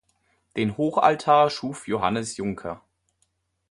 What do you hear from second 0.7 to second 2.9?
Hochaltar schuf Johannes Juncker.